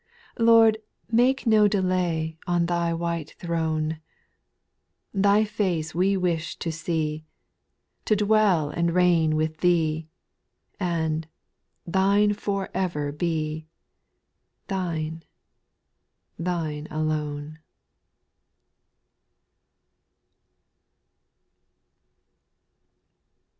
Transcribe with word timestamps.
Lord, 0.39 0.79
make 1.11 1.45
no 1.45 1.67
delay, 1.67 2.39
On 2.47 2.65
Thy 2.65 2.91
white 2.91 3.35
throne; 3.37 4.01
Thy 5.13 5.43
face 5.45 5.93
we 5.93 6.17
wish 6.17 6.55
to 6.57 6.71
see 6.71 7.23
To 8.05 8.15
dwell 8.15 8.71
and 8.71 8.95
reign 8.95 9.35
with 9.35 9.57
Thee, 9.59 10.09
And, 10.79 11.27
Thine 11.85 12.33
for 12.33 12.71
ever 12.73 13.11
be— 13.11 13.67
Thine, 14.69 15.23
Thine 16.39 16.87
alone. 16.89 17.59